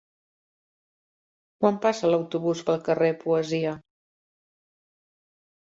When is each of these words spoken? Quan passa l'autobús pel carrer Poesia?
Quan 1.63 1.77
passa 1.85 2.11
l'autobús 2.13 2.65
pel 2.71 2.83
carrer 2.89 3.11
Poesia? 3.23 3.79